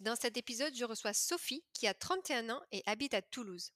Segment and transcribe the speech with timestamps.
[0.00, 3.72] dans cet épisode je reçois Sophie qui a 31 ans et habite à Toulouse.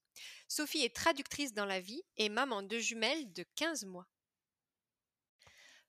[0.49, 4.07] Sophie est traductrice dans la vie et maman de jumelles de 15 mois.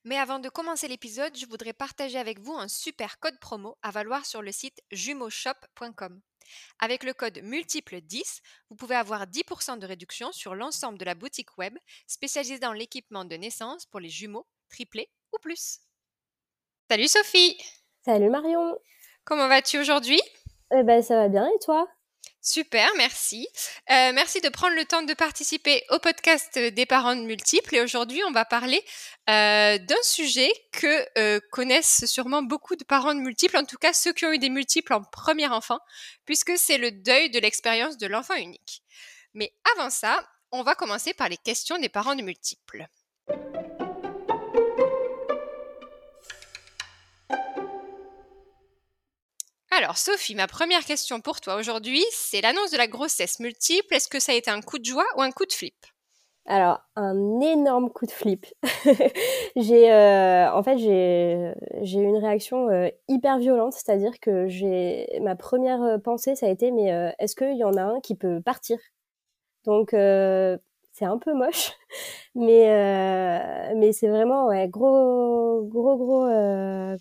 [0.05, 3.91] Mais avant de commencer l'épisode, je voudrais partager avec vous un super code promo à
[3.91, 6.21] valoir sur le site jumeauxshop.com.
[6.79, 11.15] Avec le code multiple 10, vous pouvez avoir 10% de réduction sur l'ensemble de la
[11.15, 15.79] boutique web spécialisée dans l'équipement de naissance pour les jumeaux, triplés ou plus.
[16.89, 17.57] Salut Sophie
[18.03, 18.79] Salut Marion
[19.29, 20.19] Comment vas-tu aujourd'hui?
[20.73, 21.87] Eh ben ça va bien et toi?
[22.41, 23.47] Super, merci.
[23.91, 27.75] Euh, merci de prendre le temps de participer au podcast des parents multiples.
[27.75, 28.83] Et aujourd'hui, on va parler
[29.29, 33.93] euh, d'un sujet que euh, connaissent sûrement beaucoup de parents de multiples, en tout cas
[33.93, 35.77] ceux qui ont eu des multiples en premier enfant,
[36.25, 38.81] puisque c'est le deuil de l'expérience de l'enfant unique.
[39.35, 42.87] Mais avant ça, on va commencer par les questions des parents de multiples.
[49.89, 53.91] Alors Sophie, ma première question pour toi aujourd'hui, c'est l'annonce de la grossesse multiple.
[53.95, 55.73] Est-ce que ça a été un coup de joie ou un coup de flip?
[56.45, 58.45] Alors, un énorme coup de flip.
[59.55, 65.35] j'ai, euh, en fait, j'ai, eu une réaction euh, hyper violente, c'est-à-dire que j'ai, ma
[65.35, 68.41] première euh, pensée, ça a été, mais est-ce qu'il y en a un qui peut
[68.41, 68.77] partir?
[69.65, 71.71] Donc, c'est un peu moche,
[72.35, 76.27] mais mais c'est vraiment ouais, gros gros gros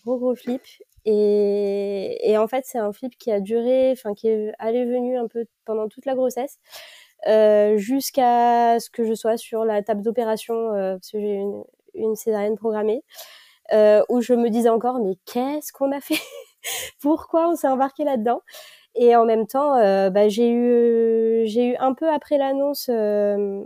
[0.05, 0.63] gros gros flip.
[1.05, 5.17] Et, et en fait, c'est un flip qui a duré, enfin qui est allé venu
[5.17, 6.59] un peu pendant toute la grossesse,
[7.27, 11.65] euh, jusqu'à ce que je sois sur la table d'opération, euh, parce que j'ai une,
[11.95, 13.03] une césarienne programmée,
[13.73, 16.21] euh, où je me disais encore, mais qu'est-ce qu'on a fait?
[17.01, 18.43] Pourquoi on s'est embarqué là-dedans?
[18.97, 23.65] Et en même temps, euh, bah, j'ai eu, j'ai eu un peu après l'annonce euh,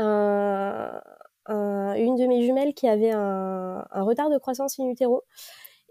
[0.00, 1.00] un,
[1.46, 5.24] un, une de mes jumelles qui avait un, un retard de croissance in utero.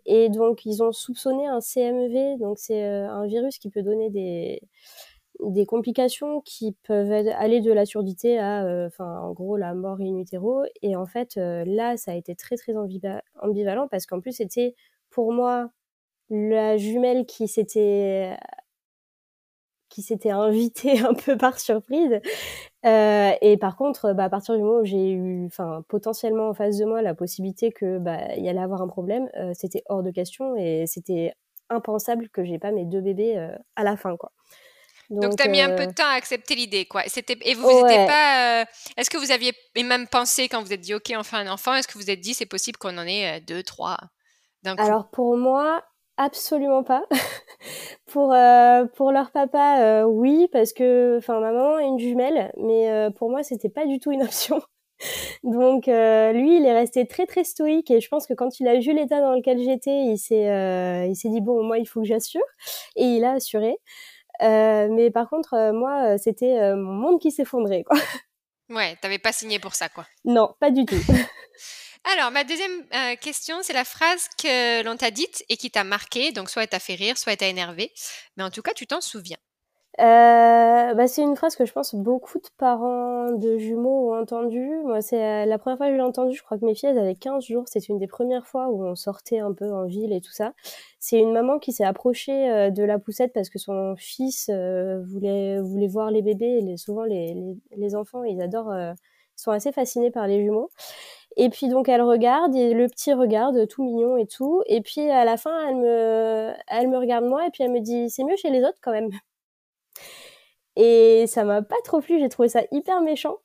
[0.05, 4.09] Et donc, ils ont soupçonné un CMV, donc c'est euh, un virus qui peut donner
[4.09, 4.61] des,
[5.41, 9.99] des complications qui peuvent aller de la surdité à, euh, enfin, en gros, la mort
[10.01, 10.63] in utero.
[10.81, 14.75] Et en fait, euh, là, ça a été très, très ambivalent parce qu'en plus, c'était
[15.09, 15.69] pour moi
[16.29, 18.37] la jumelle qui s'était
[19.89, 22.19] qui s'était invitée un peu par surprise.
[22.85, 26.53] Euh, et par contre, bah, à partir du moment où j'ai eu, enfin, potentiellement en
[26.53, 30.03] face de moi la possibilité que bah, y allait avoir un problème, euh, c'était hors
[30.03, 31.33] de question et c'était
[31.69, 34.31] impensable que j'ai pas mes deux bébés euh, à la fin, quoi.
[35.09, 37.01] Donc, tu as mis un peu de temps à accepter l'idée, quoi.
[37.07, 38.63] C'était et vous n'étiez pas.
[38.95, 41.73] est-ce que vous aviez même pensé quand vous êtes dit OK, on fait un enfant,
[41.73, 43.97] est-ce que vous êtes dit c'est possible qu'on en ait deux, trois
[44.77, 45.83] Alors pour moi,
[46.19, 47.05] Absolument pas.
[48.07, 52.51] pour euh, pour leur papa, euh, oui, parce que enfin ma maman est une jumelle,
[52.57, 54.61] mais euh, pour moi c'était pas du tout une option.
[55.43, 58.77] Donc lui, il est resté très très stoïque et je pense que quand il a
[58.77, 62.07] vu l'état dans lequel j'étais, il s'est il s'est dit bon moi il faut que
[62.07, 62.43] j'assure
[62.97, 63.77] et il a assuré.
[64.41, 67.97] mais par contre moi c'était mon monde qui s'effondrait quoi.
[68.69, 70.05] Ouais, t'avais pas signé pour ça quoi.
[70.25, 70.95] Non, pas du tout.
[72.05, 75.83] Alors, ma deuxième euh, question, c'est la phrase que l'on t'a dite et qui t'a
[75.83, 76.31] marqué.
[76.31, 77.91] Donc, soit elle t'a fait rire, soit elle t'a énervé.
[78.37, 79.37] Mais en tout cas, tu t'en souviens.
[79.99, 84.79] Euh, bah, c'est une phrase que je pense beaucoup de parents de jumeaux ont entendue.
[84.85, 86.35] Moi, c'est euh, la première fois que je l'ai entendue.
[86.37, 87.63] Je crois que mes filles, avaient 15 jours.
[87.67, 90.53] C'était une des premières fois où on sortait un peu en ville et tout ça.
[90.99, 95.03] C'est une maman qui s'est approchée euh, de la poussette parce que son fils euh,
[95.05, 96.61] voulait, voir les bébés.
[96.61, 98.73] Les, souvent, les, enfants, ils adorent,
[99.35, 100.69] sont assez fascinés par les jumeaux.
[101.37, 104.63] Et puis donc elle regarde et le petit regarde tout mignon et tout.
[104.67, 107.79] Et puis à la fin elle me, elle me regarde moi et puis elle me
[107.81, 109.09] dit c'est mieux chez les autres quand même.
[110.75, 113.37] Et ça m'a pas trop plu, j'ai trouvé ça hyper méchant.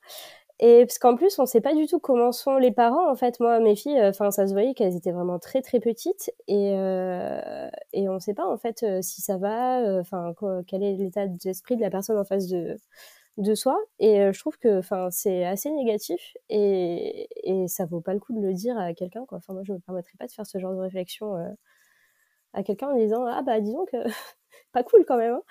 [0.59, 3.11] Et parce qu'en plus, on sait pas du tout comment sont les parents.
[3.11, 6.31] En fait, moi, mes filles, enfin, ça se voyait qu'elles étaient vraiment très très petites,
[6.47, 10.33] et euh, et on sait pas en fait euh, si ça va, euh, enfin,
[10.67, 12.77] quel est l'état d'esprit de la personne en face de
[13.37, 17.99] de soi et euh, je trouve que enfin c'est assez négatif et, et ça vaut
[17.99, 20.25] pas le coup de le dire à quelqu'un quoi enfin moi je me permettrais pas
[20.25, 21.49] de faire ce genre de réflexion euh,
[22.53, 23.97] à quelqu'un en disant ah bah disons que
[24.71, 25.41] pas cool quand même hein.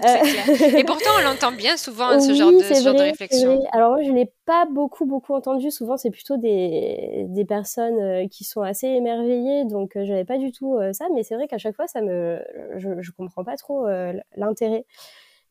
[0.76, 3.64] Et pourtant, on l'entend bien souvent, ce genre de, ce de réflexion.
[3.72, 5.72] Alors moi, je ne l'ai pas beaucoup, beaucoup entendu.
[5.72, 10.52] Souvent, c'est plutôt des, des personnes qui sont assez émerveillées, donc je n'avais pas du
[10.52, 11.06] tout ça.
[11.12, 12.40] Mais c'est vrai qu'à chaque fois, ça me,
[12.76, 13.88] je ne comprends pas trop
[14.36, 14.86] l'intérêt.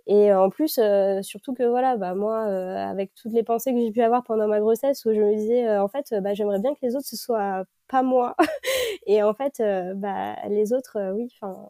[0.07, 0.79] Et en plus,
[1.21, 4.59] surtout que voilà, bah, moi, avec toutes les pensées que j'ai pu avoir pendant ma
[4.59, 7.65] grossesse, où je me disais, en fait, bah, j'aimerais bien que les autres, ce soit
[7.89, 8.35] pas moi.
[9.05, 9.61] et en fait,
[9.95, 11.69] bah, les autres, oui, enfin,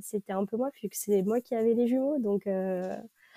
[0.00, 2.16] c'était un peu moi, puisque c'est moi qui avais les jumeaux.
[2.18, 2.46] Donc.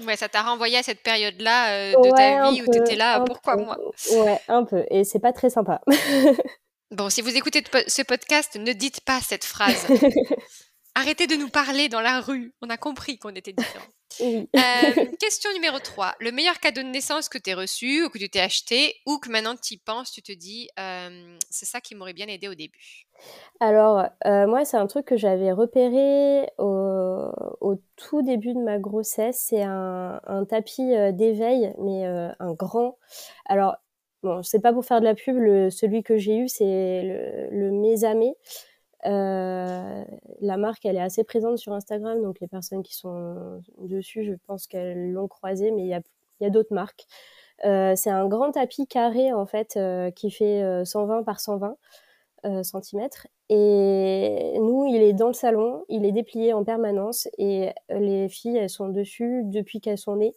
[0.07, 3.57] Ouais, ça t'a renvoyé à cette période-là de ta vie où tu étais là, pourquoi
[3.57, 3.77] moi?
[4.13, 4.85] Ouais, un peu.
[4.89, 5.81] Et c'est pas très sympa.
[6.91, 9.85] bon, si vous écoutez ce podcast, ne dites pas cette phrase.
[10.99, 12.53] Arrêtez de nous parler dans la rue.
[12.61, 13.85] On a compris qu'on était différents.
[14.21, 16.15] Euh, question numéro 3.
[16.19, 19.17] Le meilleur cadeau de naissance que tu as reçu ou que tu t'es acheté ou
[19.17, 22.49] que maintenant tu y penses, tu te dis, euh, c'est ça qui m'aurait bien aidé
[22.49, 23.05] au début?
[23.61, 29.45] Alors, euh, moi, c'est un truc que j'avais repéré au, tout début de ma grossesse.
[29.47, 30.19] C'est un,
[30.49, 32.97] tapis d'éveil, mais un grand.
[33.45, 33.77] Alors,
[34.23, 35.37] bon, c'est pas pour faire de la pub,
[35.69, 37.71] celui que j'ai eu, c'est le, le
[39.05, 40.03] euh,
[40.41, 44.33] la marque, elle est assez présente sur Instagram, donc les personnes qui sont dessus, je
[44.47, 47.05] pense qu'elles l'ont croisé, mais il y a, d'autres marques.
[47.65, 51.75] Euh, c'est un grand tapis carré en fait euh, qui fait 120 par 120
[52.63, 53.09] cm.
[53.49, 58.57] Et nous, il est dans le salon, il est déplié en permanence et les filles,
[58.57, 60.35] elles sont dessus depuis qu'elles sont nées.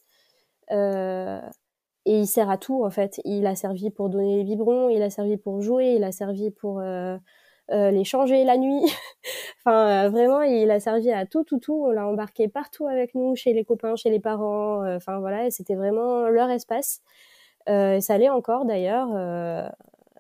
[0.71, 3.21] et il sert à tout en fait.
[3.25, 6.51] Il a servi pour donner les biberons, il a servi pour jouer, il a servi
[6.51, 6.81] pour
[7.73, 8.83] les changer la nuit.
[9.61, 11.85] enfin, euh, vraiment, il a servi à tout, tout, tout.
[11.87, 14.83] On l'a embarqué partout avec nous, chez les copains, chez les parents.
[14.85, 17.01] Euh, enfin, voilà, c'était vraiment leur espace.
[17.67, 19.09] ça l'est encore d'ailleurs.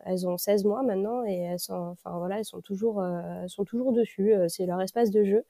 [0.05, 3.03] elles ont 16 mois maintenant et elles sont, enfin voilà, elles sont toujours,
[3.49, 4.35] sont toujours dessus.
[4.49, 5.45] c'est leur espace de jeu.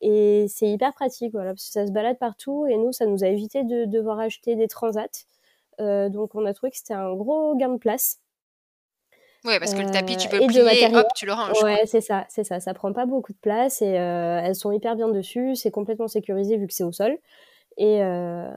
[0.00, 2.66] Et c'est hyper pratique, voilà, parce que ça se balade partout.
[2.66, 5.26] Et nous, ça nous a évité de devoir acheter des transats.
[5.78, 8.20] donc, on a trouvé que c'était un gros gain de place.
[9.48, 11.62] Oui, parce que le tapis, tu peux plier, hop, tu le ranges.
[11.62, 12.60] Ouais, c'est ça, c'est ça.
[12.60, 15.56] Ça prend pas beaucoup de place et euh, elles sont hyper bien dessus.
[15.56, 17.16] C'est complètement sécurisé vu que c'est au sol.
[17.78, 18.50] Et, euh,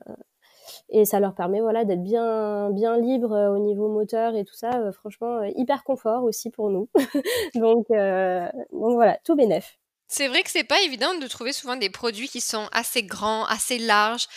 [0.89, 4.71] et ça leur permet voilà, d'être bien, bien libre au niveau moteur et tout ça.
[4.73, 6.89] Euh, franchement, hyper confort aussi pour nous.
[7.55, 9.77] donc, donc voilà, tout bénef.
[10.09, 13.45] C'est vrai que c'est pas évident de trouver souvent des produits qui sont assez grands,
[13.45, 14.27] assez larges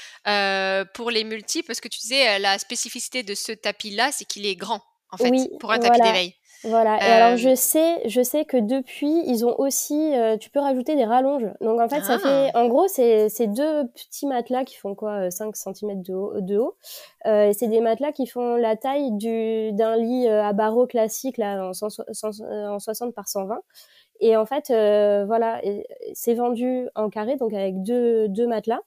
[0.94, 4.54] pour les multi, parce que tu disais la spécificité de ce tapis-là, c'est qu'il est
[4.54, 4.80] grand
[5.10, 6.34] en fait, pour un tapis d'éveil.
[6.64, 6.98] Voilà.
[6.98, 10.96] Et alors je sais, je sais que depuis ils ont aussi, euh, tu peux rajouter
[10.96, 11.46] des rallonges.
[11.60, 12.60] Donc en fait ça fait, ah.
[12.62, 16.40] en gros c'est deux petits matelas qui font quoi, 5 euh, cm de haut.
[16.40, 16.76] De haut.
[17.26, 21.64] Euh, c'est des matelas qui font la taille du d'un lit à barreaux classique là
[21.64, 23.60] en, en 60 par 120.
[24.20, 24.68] Et en fait
[25.26, 25.60] voilà,
[26.14, 28.80] c'est vendu en carré donc avec deux deux matelas.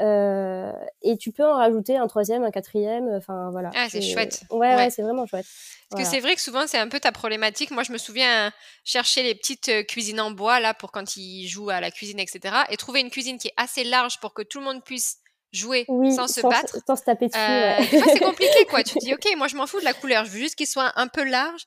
[0.00, 0.72] Euh,
[1.02, 3.70] et tu peux en rajouter un troisième, un quatrième, enfin voilà.
[3.74, 4.42] Ah, c'est chouette.
[4.50, 5.46] Ouais, ouais, c'est vraiment chouette.
[5.90, 7.70] Parce que c'est vrai que souvent, c'est un peu ta problématique.
[7.70, 8.50] Moi, je me souviens
[8.84, 12.18] chercher les petites euh, cuisines en bois, là, pour quand ils jouent à la cuisine,
[12.18, 12.54] etc.
[12.70, 15.18] Et trouver une cuisine qui est assez large pour que tout le monde puisse
[15.52, 15.84] jouer
[16.16, 16.78] sans se battre.
[16.86, 17.38] Sans se taper dessus.
[17.38, 18.82] Euh, c'est compliqué, quoi.
[18.82, 20.24] tu te dis, OK, moi, je m'en fous de la couleur.
[20.24, 21.66] Je veux juste qu'il soit un peu large.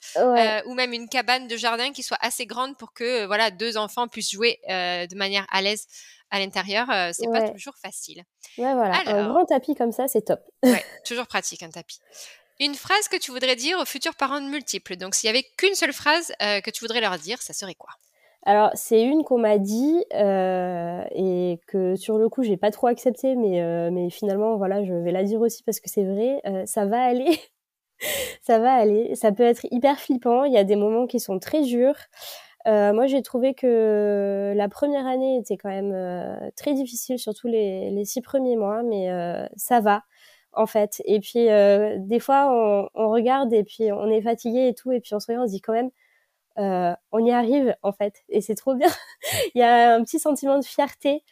[0.66, 4.08] ou même une cabane de jardin qui soit assez grande pour que, voilà, deux enfants
[4.08, 5.86] puissent jouer de manière à l'aise
[6.32, 8.24] à l'intérieur, c'est pas toujours facile.
[8.58, 9.02] Ouais, voilà.
[9.06, 10.40] un grand tapis comme ça, c'est top.
[10.64, 12.00] ouais, toujours pratique un tapis.
[12.60, 14.96] Une phrase que tu voudrais dire aux futurs parents de multiples?
[14.96, 17.92] Donc, s'il y avait qu'une seule phrase que tu voudrais leur dire, ça serait quoi?
[18.48, 23.36] Alors, c'est une qu'on m'a dit et que sur le coup, j'ai pas trop accepté,
[23.36, 27.04] mais, mais finalement, voilà, je vais la dire aussi parce que c'est vrai, ça va
[27.04, 27.40] aller.
[28.42, 29.16] ça va aller.
[29.16, 30.44] Ça peut être hyper flippant.
[30.44, 31.98] Il y a des moments qui sont très durs.
[32.68, 37.48] Euh, moi, j'ai trouvé que la première année était quand même euh, très difficile, surtout
[37.48, 40.04] les, les, six premiers mois, mais euh, ça va
[40.54, 41.02] en fait.
[41.06, 41.48] Et puis
[42.08, 45.20] des fois, on, on, regarde et puis on est fatigué et tout, et puis on
[45.20, 45.92] se regarde, on se dit quand même,
[47.12, 48.88] on y arrive en fait, et c'est trop bien.
[49.56, 51.24] Il y a un petit sentiment de fierté.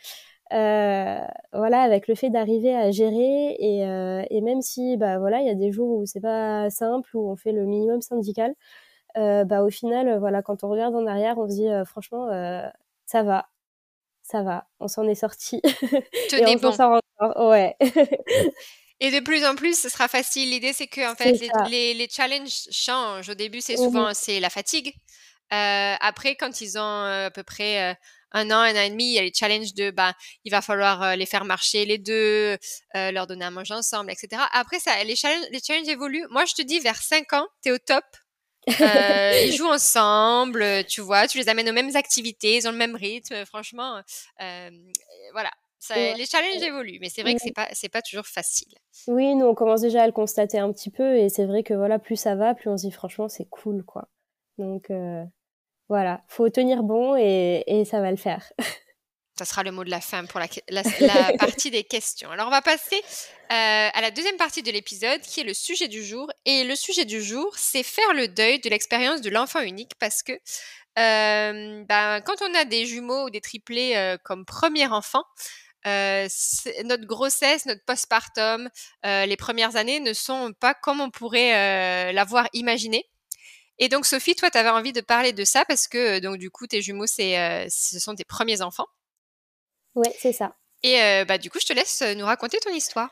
[0.51, 3.79] voilà, avec le fait d'arriver à gérer et,
[4.29, 7.29] et même si bah voilà, il y a des jours où c'est pas simple, où
[7.31, 8.55] on fait le minimum syndical, euh,
[9.15, 12.27] bah, au final, euh, voilà, quand on regarde en arrière, on se dit euh, franchement,
[13.05, 13.47] ça va,
[14.21, 15.61] ça va, on s'en est sorti.
[16.33, 17.49] et on s'en bon.
[17.49, 17.75] Ouais.
[18.99, 20.51] Et de plus en plus, ce sera facile.
[20.51, 21.33] L'idée, c'est que en fait,
[21.69, 23.27] les, les, challenges changent.
[23.27, 24.93] Au début, c'est souvent c'est la fatigue.
[25.49, 27.97] après, quand ils ont à peu près
[28.31, 30.13] un an, un an et demi, il y a les challenges de, bah,
[30.45, 32.57] il va falloir les faire marcher les deux,
[32.93, 34.41] leur donner à manger ensemble, etc.
[34.53, 36.27] Après, ça, les challenges, les challenges évoluent.
[36.29, 38.05] Moi, je te dis, vers 5 ans, tu es au top.
[38.69, 42.77] Euh, ils jouent ensemble, tu vois, tu les amènes aux mêmes activités, ils ont le
[42.77, 44.01] même rythme, franchement,
[44.41, 44.69] euh,
[45.33, 45.51] voilà.
[45.89, 48.73] Les challenges évoluent, mais c'est vrai que c'est pas, c'est pas toujours facile.
[49.07, 51.73] Oui, nous, on commence déjà à le constater un petit peu, et c'est vrai que
[51.73, 54.07] voilà, plus ça va, plus on se dit franchement, c'est cool, quoi.
[54.57, 55.23] Donc, euh,
[55.89, 58.53] voilà, faut tenir bon et, et ça va le faire.
[59.37, 60.83] Ça sera le mot de la fin pour la, la,
[61.39, 62.29] partie des questions.
[62.29, 62.97] Alors, on va passer
[63.51, 66.31] euh, à la deuxième partie de l'épisode qui est le sujet du jour.
[66.45, 70.21] Et le sujet du jour, c'est faire le deuil de l'expérience de l'enfant unique parce
[70.21, 70.33] que
[70.99, 75.23] euh, ben, quand on a des jumeaux ou des triplés euh, comme premier enfant,
[75.85, 78.69] notre grossesse, notre postpartum,
[79.03, 83.09] les premières années ne sont pas comme on pourrait l'avoir imaginé.
[83.79, 86.49] Et donc, Sophie, toi, tu avais envie de parler de ça parce que, donc, du
[86.49, 88.87] coup, tes jumeaux, c'est, ce sont tes premiers enfants.
[89.95, 90.55] Oui, c'est ça.
[90.81, 93.09] Et euh, bah, du coup, je te laisse euh, nous raconter ton histoire.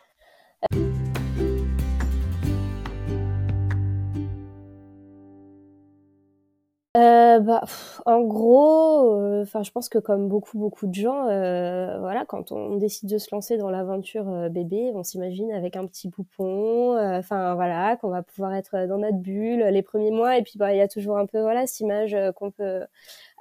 [6.98, 7.62] Euh, bah,
[8.06, 13.10] en gros, enfin, je pense que comme beaucoup beaucoup de gens, voilà, quand on décide
[13.10, 18.10] de se lancer dans l'aventure bébé, on s'imagine avec un petit poupon, enfin voilà, qu'on
[18.10, 20.90] va pouvoir être dans notre bulle les premiers mois, et puis bah, il y a
[20.90, 22.82] toujours un peu voilà cette image qu'on peut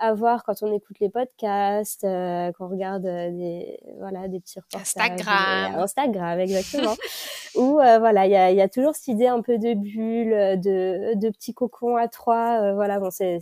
[0.00, 4.40] à voir quand on écoute les podcasts, euh, quand on regarde euh, des voilà des
[4.40, 4.80] petits reportages.
[4.80, 5.74] Instagram.
[5.78, 6.94] Instagram, exactement.
[7.54, 10.60] Où euh, voilà, il y a, y a, toujours cette idée un peu de bulle,
[10.60, 12.72] de, de petits cocons à trois.
[12.72, 13.40] voilà, bon, c'est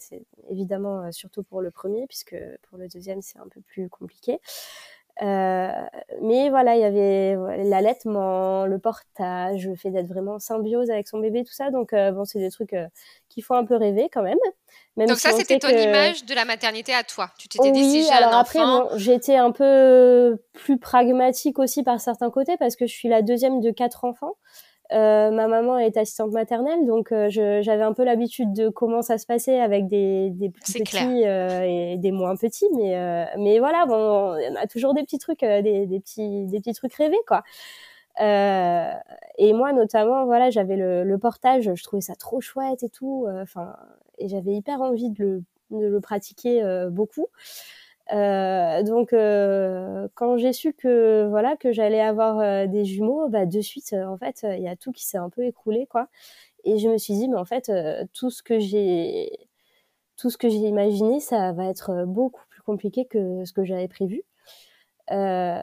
[0.50, 2.36] évidemment surtout pour le premier, puisque
[2.68, 4.40] pour le deuxième c'est un peu plus compliqué.
[5.20, 5.68] Euh,
[6.22, 11.08] mais voilà, il y avait l'allaitement, le portage, le fait d'être vraiment en symbiose avec
[11.08, 11.70] son bébé, tout ça.
[11.70, 12.86] Donc, euh, bon, c'est des trucs euh,
[13.28, 14.38] qui font un peu rêver quand même.
[14.96, 17.30] même Donc, ça, c'était ton image de la maternité à toi.
[17.38, 21.82] Tu t'étais dit, si j'ai alors un après, bon, j'étais un peu plus pragmatique aussi
[21.82, 24.36] par certains côtés parce que je suis la deuxième de quatre enfants.
[24.92, 29.18] Euh, ma maman est assistante maternelle, donc euh, j'avais un peu l'habitude de comment ça
[29.18, 33.58] se passait avec des, des plus petits euh, et des moins petits, mais euh, mais
[33.58, 37.20] voilà, bon, on a toujours des petits trucs, des, des, petits des petits trucs rêvés
[37.26, 37.42] quoi.
[38.18, 43.26] et moi notamment, voilà, j'avais le, le, portage, je trouvais ça trop chouette et tout,
[43.42, 43.76] enfin,
[44.16, 47.26] et j'avais hyper envie de le, de le pratiquer beaucoup.
[48.12, 53.44] Euh, donc euh, quand j'ai su que voilà que j'allais avoir euh, des jumeaux, bah
[53.46, 56.08] de suite en fait il y a tout qui s'est un peu écroulé quoi.
[56.64, 57.70] Et je me suis dit mais en fait
[58.14, 59.48] tout ce que j'ai
[60.18, 63.88] tout ce que j'ai imaginé ça va être beaucoup plus compliqué que ce que j'avais
[63.88, 64.24] prévu.
[65.10, 65.62] Euh,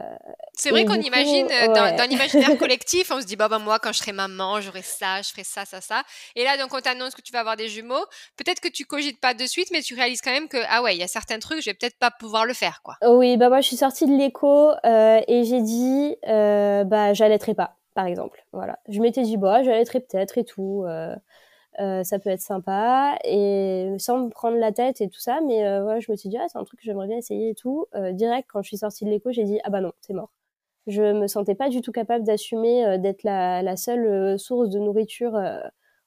[0.54, 3.92] c'est vrai qu'on imagine euh, dans, l'imaginaire collectif, on se dit bah, bah moi quand
[3.92, 6.02] je serai maman, j'aurai ça, je ferai ça, ça, ça.
[6.34, 8.04] Et là donc on t'annonce que tu vas avoir des jumeaux.
[8.36, 10.94] Peut-être que tu cogites pas de suite, mais tu réalises quand même que ah ouais,
[10.96, 12.96] il y a certains trucs, je vais peut-être pas pouvoir le faire quoi.
[13.06, 17.76] Oui, bah moi je suis sortie de l'écho euh, et j'ai dit bah j'allaiterai pas,
[17.94, 18.44] par exemple.
[18.52, 20.84] Voilà, je m'étais dit bah j'allaiterai peut-être et tout.
[21.78, 25.66] Euh, ça peut être sympa et sans me prendre la tête et tout ça mais
[25.66, 27.86] euh, je me suis dit ah, c'est un truc que j'aimerais bien essayer et tout.
[27.94, 30.30] Euh, direct quand je suis sortie de l'écho j'ai dit ah bah non c'est mort.
[30.86, 35.36] Je me sentais pas du tout capable d'assumer d'être la, la, seule source de nourriture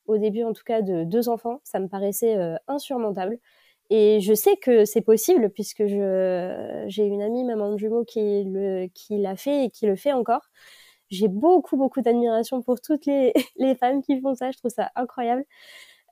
[0.08, 1.60] au début en tout cas de deux enfants.
[1.66, 3.40] Ça me paraissait insurmontable.
[3.90, 8.88] Et je sais que c'est possible puisque j'ai une amie maman de jumeaux qui le
[8.94, 10.50] qui l'a fait et qui le fait encore
[11.10, 14.52] j'ai beaucoup, beaucoup d'admiration pour toutes les, les, femmes qui font ça.
[14.52, 15.46] Je trouve ça incroyable.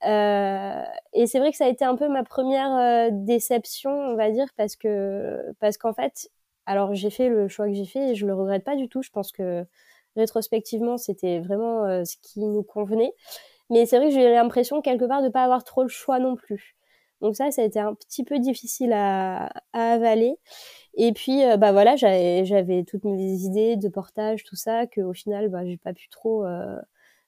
[0.05, 4.15] Euh, et c'est vrai que ça a été un peu ma première euh, déception, on
[4.15, 6.29] va dire, parce que parce qu'en fait,
[6.65, 9.01] alors j'ai fait le choix que j'ai fait et je le regrette pas du tout.
[9.01, 9.65] Je pense que
[10.15, 13.13] rétrospectivement, c'était vraiment euh, ce qui nous convenait.
[13.69, 16.35] Mais c'est vrai que j'ai l'impression quelque part de pas avoir trop le choix non
[16.35, 16.75] plus.
[17.21, 20.35] Donc ça, ça a été un petit peu difficile à, à avaler.
[20.99, 25.13] Et puis, euh, bah voilà, j'avais toutes mes idées de portage, tout ça, que au
[25.13, 26.75] final, bah, j'ai pas pu trop euh,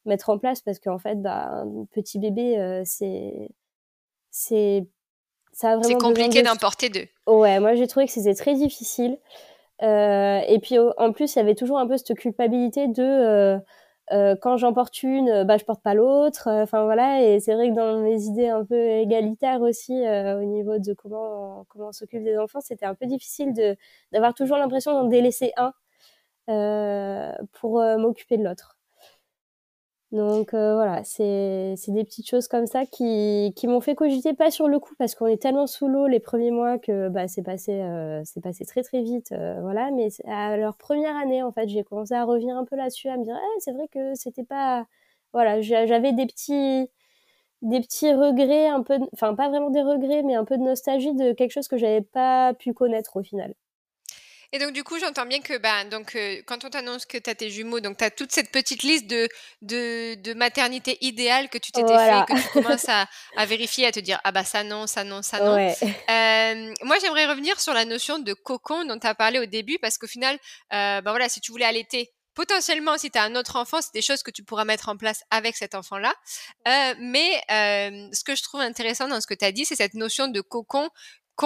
[0.05, 3.49] mettre en place parce qu'en fait, bah, un petit bébé, euh, c'est,
[4.31, 4.87] c'est,
[5.53, 5.87] ça a vraiment.
[5.87, 7.05] C'est compliqué d'en porter deux.
[7.27, 9.19] Ouais, moi j'ai trouvé que c'était très difficile.
[9.81, 13.59] et puis en plus, il y avait toujours un peu cette culpabilité de
[14.11, 16.47] euh, quand j'en porte une, euh, bah, je porte pas l'autre.
[16.47, 20.43] Euh, enfin voilà, et c'est vrai que dans mes idées un peu égalitaires aussi au
[20.45, 23.75] niveau de comment comment on s'occupe des enfants, c'était un peu difficile de
[24.11, 25.73] d'avoir toujours l'impression d'en délaisser un
[27.53, 28.78] pour m'occuper de l'autre.
[30.11, 34.49] Donc euh, voilà, c'est des petites choses comme ça qui, qui m'ont fait cogiter, pas
[34.49, 37.43] sur le coup, parce qu'on est tellement sous l'eau les premiers mois que bah, c'est
[37.43, 39.91] passé, euh, passé très très vite, euh, voilà.
[39.91, 43.17] Mais à leur première année, en fait, j'ai commencé à revenir un peu là-dessus, à
[43.17, 44.87] me dire, ah, c'est vrai que c'était pas,
[45.31, 46.89] voilà, j'avais des petits,
[47.61, 51.13] des petits regrets, un peu, enfin pas vraiment des regrets, mais un peu de nostalgie
[51.15, 53.53] de quelque chose que j'avais pas pu connaître au final.
[54.51, 57.29] Et donc, du coup, j'entends bien que bah, donc, euh, quand on t'annonce que tu
[57.29, 59.27] as tes jumeaux, donc tu as toute cette petite liste de,
[59.61, 63.91] de, de maternité idéale que tu t'étais fait, que tu commences à, à, vérifier, à
[63.91, 65.55] te dire ah bah ça non, ça non, ça non.
[65.55, 69.77] Euh, moi, j'aimerais revenir sur la notion de cocon dont tu as parlé au début,
[69.79, 70.35] parce qu'au final,
[70.73, 73.93] euh, bah, voilà, si tu voulais allaiter, potentiellement, si tu as un autre enfant, c'est
[73.93, 76.13] des choses que tu pourras mettre en place avec cet enfant-là.
[76.69, 79.75] Euh, mais euh, ce que je trouve intéressant dans ce que tu as dit, c'est
[79.75, 80.89] cette notion de cocon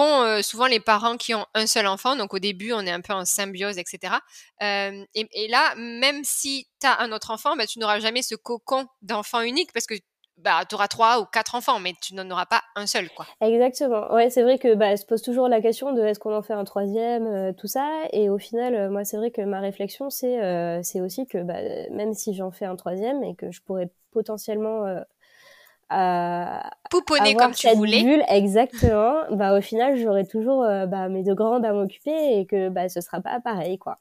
[0.02, 2.16] euh, souvent les parents qui ont un seul enfant.
[2.16, 4.14] Donc au début, on est un peu en symbiose, etc.
[4.62, 8.34] Euh, et, là, même si tu as un autre enfant, bah, tu n'auras jamais ce
[8.34, 9.94] cocon d'enfant unique parce que
[10.36, 13.08] bah, tu auras trois ou quatre enfants, mais tu n'en auras pas un seul.
[13.10, 13.26] quoi.
[13.40, 14.12] Exactement.
[14.12, 16.54] Ouais, c'est vrai que bah, se pose toujours la question de est-ce qu'on en fait
[16.54, 17.88] un troisième, euh, tout ça.
[18.12, 22.50] Et au final, moi, c'est vrai que ma réflexion, c'est aussi que même si j'en
[22.50, 25.04] fais un troisième et que je pourrais potentiellement
[26.90, 28.02] pouponner comme tu voulais.
[28.02, 29.14] Bulle, exactement.
[29.32, 32.88] bah au final, j'aurai toujours euh, bah, mes deux grandes à m'occuper et que bah
[32.88, 33.98] ce sera pas pareil quoi.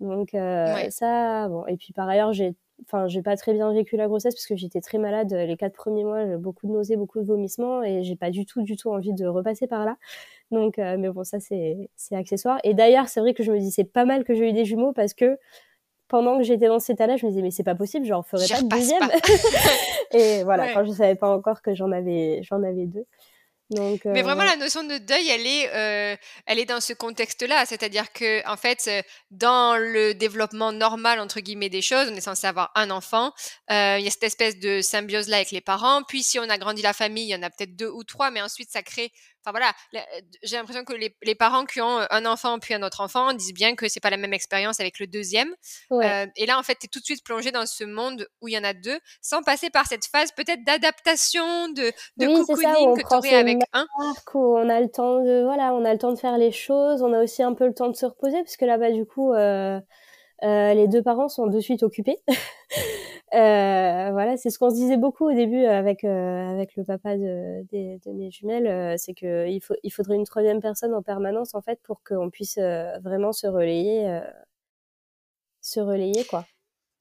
[0.00, 3.96] Donc euh, ça bon et puis par ailleurs, j'ai enfin j'ai pas très bien vécu
[3.96, 7.20] la grossesse parce que j'étais très malade les quatre premiers mois, beaucoup de nausées, beaucoup
[7.20, 9.96] de vomissements et j'ai pas du tout du tout envie de repasser par là.
[10.50, 13.58] Donc euh, mais bon ça c'est c'est accessoire et d'ailleurs, c'est vrai que je me
[13.58, 15.38] dis c'est pas mal que j'ai eu des jumeaux parce que
[16.14, 18.46] pendant que j'étais dans cet état-là, je me disais mais c'est pas possible, j'en ferais
[18.46, 19.02] pas de deuxième.
[20.12, 23.04] et voilà, quand je savais pas encore que j'en avais, j'en avais deux.
[23.70, 26.16] Donc, Mais vraiment, euh, la notion de deuil, elle est, euh,
[26.46, 27.66] elle est dans ce contexte-là.
[27.66, 29.02] C'est-à-dire que, en fait, euh,
[29.32, 33.32] dans le développement normal, entre guillemets, des choses, on est censé avoir un enfant.
[33.70, 36.02] Il y a cette espèce de symbiose-là avec les parents.
[36.06, 38.30] Puis, si on a grandi la famille, il y en a peut-être deux ou trois,
[38.30, 39.10] mais ensuite, ça crée
[39.44, 39.72] Enfin voilà,
[40.42, 43.52] j'ai l'impression que les, les, parents qui ont un enfant puis un autre enfant disent
[43.52, 45.54] bien que c'est pas la même expérience avec le deuxième.
[45.92, 48.48] Euh, et là, en fait, tu es tout de suite plongé dans ce monde où
[48.48, 52.44] il y en a deux, sans passer par cette phase peut-être d'adaptation, de, de oui,
[52.46, 53.86] cocooning que tu aurais avec un.
[54.34, 57.12] On a le temps de voilà, on a le temps de faire les choses, on
[57.12, 59.32] a aussi un peu le temps de se reposer parce que là-bas, du coup.
[59.32, 59.80] Euh, euh,
[60.42, 62.20] les deux parents sont de suite occupés.
[63.34, 67.16] euh, voilà, c'est ce qu'on se disait beaucoup au début avec euh, avec le papa
[67.16, 71.02] de, de, mes jumelles, euh, c'est que il faut il faudrait une troisième personne en
[71.02, 74.20] permanence en fait pour qu'on puisse euh, vraiment se relayer,
[75.60, 76.44] se relayer quoi.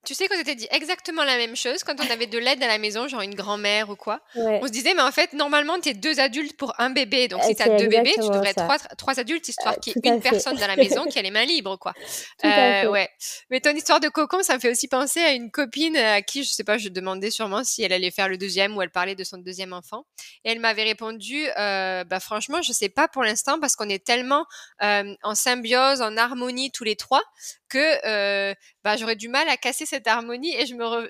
[0.06, 2.68] Tu sais qu'on s'était dit exactement la même chose quand on avait de l'aide à
[2.68, 4.20] la maison, genre une grand-mère ou quoi.
[4.36, 7.30] On se disait, mais en fait, normalement, tu es deux adultes pour un bébé.
[7.30, 10.08] Donc, si tu as deux bébés, tu devrais être trois, trois, adultes, histoire qu'il y
[10.08, 11.94] ait une personne dans la maison qui a les mains libres, quoi.
[12.44, 13.10] Euh, ouais.
[13.50, 16.44] Mais ton histoire de cocon, ça me fait aussi penser à une copine à qui,
[16.44, 19.16] je sais pas, je demandais sûrement si elle allait faire le deuxième ou elle parlait
[19.16, 20.06] de son deuxième enfant.
[20.44, 24.04] Et elle m'avait répondu, euh, bah, franchement, je sais pas pour l'instant parce qu'on est
[24.04, 24.46] tellement
[24.82, 27.22] euh, en symbiose, en harmonie tous les trois
[27.74, 31.10] que euh, bah, j'aurais du mal à casser cette harmonie et je me,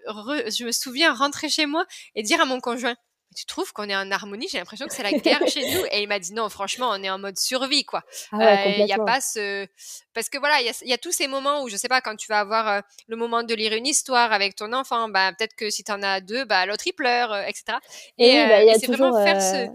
[0.49, 2.95] je me souviens rentrer chez moi et dire à mon conjoint
[3.35, 4.47] tu trouves qu'on est en harmonie?
[4.47, 5.85] J'ai l'impression que c'est la guerre chez nous.
[5.91, 8.03] Et il m'a dit non, franchement, on est en mode survie, quoi.
[8.31, 9.65] Ah il n'y a pas ce,
[10.13, 12.27] parce que voilà, il y a, tous ces moments où je sais pas quand tu
[12.27, 15.69] vas avoir euh, le moment de lire une histoire avec ton enfant, bah peut-être que
[15.69, 17.77] si tu en as deux, bah l'autre il pleure, euh, etc.
[18.19, 19.67] Et, bah, c'est vraiment faire ce,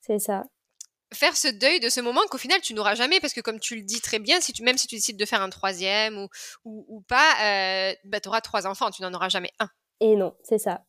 [0.00, 0.44] c'est ça
[1.14, 3.76] faire ce deuil de ce moment qu'au final tu n'auras jamais parce que comme tu
[3.76, 6.28] le dis très bien si tu même si tu décides de faire un troisième ou,
[6.64, 9.68] ou, pas euh, bah, tu auras trois enfants tu n'en auras jamais un.
[10.00, 10.82] Et non c'est ça.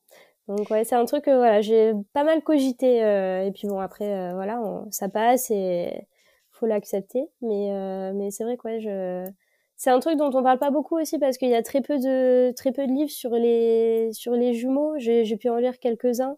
[0.48, 3.80] Donc ouais c'est un truc que voilà j'ai pas mal cogité euh, et puis bon
[3.80, 4.60] après euh, voilà
[4.92, 6.08] ça passe et
[6.54, 7.30] faut l'accepter.
[7.42, 9.30] Mais euh, mais c'est vrai que ouais, je
[9.76, 11.98] c'est un truc dont on parle pas beaucoup aussi parce qu'il y a très peu
[11.98, 14.94] de très peu de livres sur les sur les jumeaux.
[14.98, 16.36] J'ai pu en lire quelques uns euh,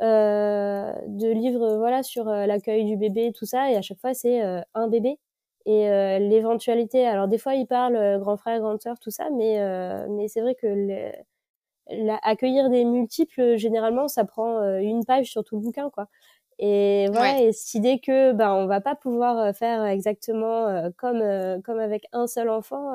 [0.00, 3.70] de livres voilà sur euh, l'accueil du bébé tout ça.
[3.70, 5.18] Et à chaque fois c'est euh, un bébé.
[5.66, 5.88] Et
[6.20, 9.28] l'éventualité alors des fois ils parlent grand frère grande sœur tout ça.
[9.30, 9.58] Mais
[10.08, 11.12] mais c'est vrai que
[12.22, 16.06] accueillir des multiples généralement ça prend une page sur tout le bouquin quoi.
[16.58, 21.22] Et voilà et cette idée que ben on va pas pouvoir faire exactement comme
[21.62, 22.94] comme avec un seul enfant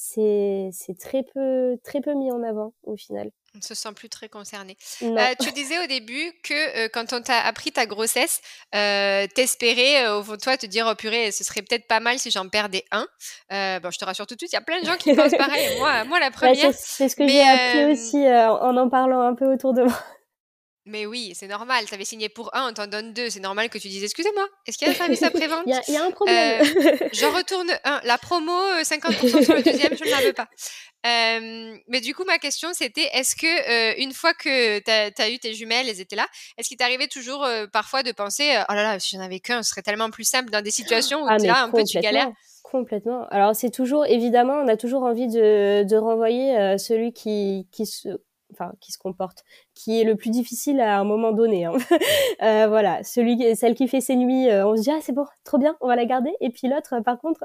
[0.00, 4.08] c'est c'est très peu très peu mis en avant au final on se sent plus
[4.08, 4.76] très concerné.
[5.02, 8.40] Euh, tu disais au début que euh, quand on t'a appris ta grossesse,
[8.74, 12.18] euh, t'espérais au fond de toi te dire oh purée, ce serait peut-être pas mal
[12.18, 13.08] si j'en perdais un.
[13.80, 15.36] bon, je te rassure tout de suite, il y a plein de gens qui pensent
[15.36, 15.76] pareil.
[15.78, 16.72] Moi, moi la première.
[16.74, 19.98] c'est ce que j'ai appris aussi en en parlant un peu autour de moi.
[20.88, 21.84] Mais oui, c'est normal.
[21.84, 23.28] Tu avais signé pour un, on t'en donne deux.
[23.28, 25.96] C'est normal que tu dises Excusez-moi, est-ce qu'il y a un service après-vente Il y,
[25.96, 26.62] a un problème.
[26.62, 28.00] Euh, j'en retourne un.
[28.04, 30.48] La promo, 50% sur le deuxième, je ne la veux pas.
[31.06, 35.30] Euh, mais du coup, ma question, c'était est-ce que, euh, une fois que tu as,
[35.30, 38.82] eu tes jumelles, elles étaient là, est-ce qu'il t'arrivait toujours parfois de penser Oh là
[38.82, 41.36] là, si j'en avais qu'un, ce serait tellement plus simple dans des situations où ah,
[41.36, 43.26] là, un peu, tu galères Complètement.
[43.30, 48.08] Alors, c'est toujours, évidemment, on a toujours envie de, de renvoyer celui qui, qui se
[48.52, 51.64] enfin qui se comporte, qui est le plus difficile à un moment donné.
[51.64, 51.72] Hein.
[52.42, 55.26] euh, voilà, celui, celle qui fait ses nuits, euh, on se dit ah c'est bon,
[55.44, 56.34] trop bien, on va la garder.
[56.40, 57.44] Et puis l'autre, par contre,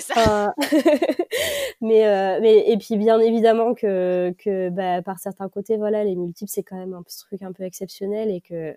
[0.00, 0.54] ça.
[1.80, 6.16] mais euh, mais et puis bien évidemment que que bah, par certains côtés, voilà, les
[6.16, 8.74] multiples c'est quand même un truc un peu exceptionnel et que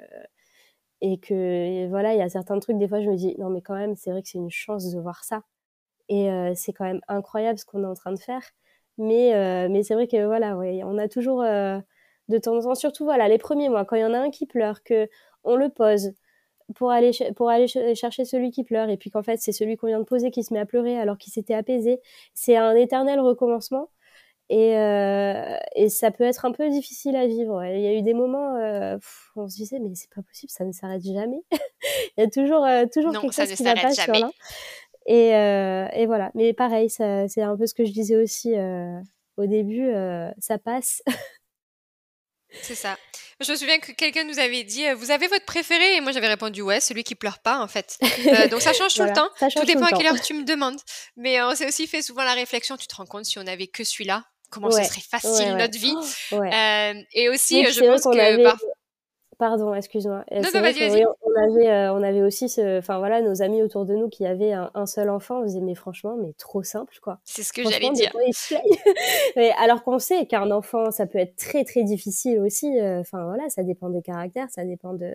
[1.01, 3.61] et que voilà, il y a certains trucs des fois je me dis non mais
[3.61, 5.43] quand même c'est vrai que c'est une chance de voir ça
[6.09, 8.43] et euh, c'est quand même incroyable ce qu'on est en train de faire.
[8.97, 11.79] Mais, euh, mais c'est vrai que voilà, ouais, on a toujours euh,
[12.29, 14.29] de temps en temps, surtout voilà, les premiers mois, quand il y en a un
[14.31, 15.09] qui pleure, que
[15.43, 16.13] on le pose
[16.75, 19.87] pour aller, pour aller chercher celui qui pleure, et puis qu'en fait c'est celui qu'on
[19.87, 21.99] vient de poser qui se met à pleurer alors qu'il s'était apaisé,
[22.33, 23.89] c'est un éternel recommencement.
[24.49, 27.65] Et, euh, et ça peut être un peu difficile à vivre.
[27.65, 28.95] Il y a eu des moments euh,
[29.35, 31.41] on se disait mais c'est pas possible, ça ne s'arrête jamais.
[32.17, 34.29] Il y a toujours toujours quelque chose qui va pas sur là.
[35.05, 36.31] Et, euh, et voilà.
[36.33, 38.99] Mais pareil, c'est un peu ce que je disais aussi euh,
[39.37, 41.03] au début, euh, ça passe.
[42.61, 42.97] c'est ça.
[43.41, 45.97] Je me souviens que quelqu'un nous avait dit Vous avez votre préféré?
[45.97, 47.97] Et moi j'avais répondu Ouais, celui qui pleure pas en fait.
[48.49, 49.29] donc ça change tout le temps.
[49.39, 50.79] Tout dépend à quelle heure tu me demandes.
[51.17, 53.67] Mais on s'est aussi fait souvent la réflexion Tu te rends compte si on avait
[53.67, 55.95] que celui-là Comment ce serait facile notre vie
[56.31, 56.41] oh,
[57.13, 58.17] Et aussi, je pense que.
[58.17, 58.57] Avait...
[59.37, 60.23] Pardon, excuse-moi.
[60.31, 61.05] Non, non, vas-y, vas-y.
[61.05, 64.53] On avait, euh, on avait aussi, enfin voilà, nos amis autour de nous qui avaient
[64.53, 65.39] un, seul enfant.
[65.39, 67.19] On disait mais franchement, mais trop simple quoi.
[67.25, 68.13] C'est ce que j'allais dire.
[69.35, 72.79] mais alors qu'on sait qu'un enfant, ça peut être très très difficile aussi.
[72.79, 75.13] Euh, enfin voilà, ça dépend des caractères, ça dépend de,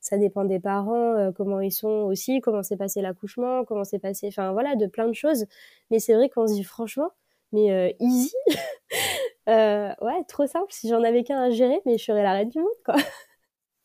[0.00, 3.98] ça dépend des parents, euh, comment ils sont aussi, comment s'est passé l'accouchement, comment s'est
[3.98, 5.44] passé, enfin voilà, de plein de choses.
[5.90, 7.10] Mais c'est vrai qu'on se dit franchement,
[7.52, 8.34] mais easy,
[9.46, 10.68] ouais, trop simple.
[10.70, 12.94] Si j'en avais qu'un à gérer, mais je serais la reine du monde quoi.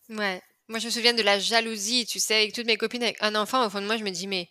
[0.09, 0.41] Ouais.
[0.69, 3.35] Moi, je me souviens de la jalousie, tu sais, avec toutes mes copines avec un
[3.35, 4.49] enfant, au fond de moi, je me dis, mais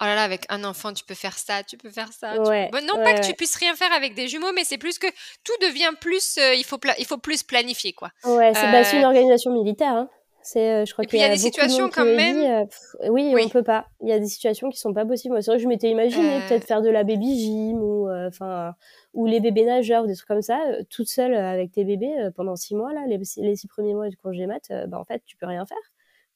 [0.00, 2.36] oh là là, avec un enfant, tu peux faire ça, tu peux faire ça.
[2.36, 5.06] non pas que tu puisses rien faire avec des jumeaux, mais c'est plus que
[5.44, 8.10] tout devient plus, euh, il, faut il faut plus planifier, quoi.
[8.24, 9.92] Ouais, c'est bah, une euh organisation militaire.
[9.92, 10.08] Hein.
[10.42, 12.38] C'est, euh, je crois qu'il y, a, des situations quand même.
[12.38, 13.86] Euh, oui, oui, on peut pas.
[14.00, 15.32] Il y a des situations qui sont pas possibles.
[15.32, 16.48] Moi, c'est vrai que je m'étais imaginé euh.
[16.48, 18.74] peut-être faire de la baby gym ou enfin
[19.12, 22.56] ou les bébés nageurs ou des trucs comme ça, toute seule avec tes bébés pendant
[22.56, 25.36] six mois là, les, les six premiers mois du congé mat, bah en fait tu
[25.36, 25.78] peux rien faire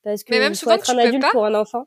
[0.04, 1.86] parce que Mais même souvent, être un adulte pour un enfant.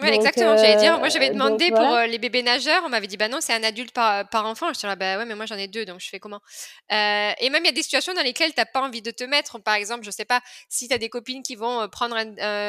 [0.00, 0.56] Oui, exactement.
[0.56, 3.52] J'allais dire, moi j'avais demandé pour les bébés nageurs, on m'avait dit bah non, c'est
[3.52, 4.72] un adulte par, par enfant.
[4.72, 6.40] Je suis là, bah ouais, mais moi j'en ai deux, donc je fais comment?
[6.92, 9.24] Euh, Et même il y a des situations dans lesquelles t'as pas envie de te
[9.24, 9.58] mettre.
[9.60, 12.16] Par exemple, je sais pas, si tu as des copines qui vont prendre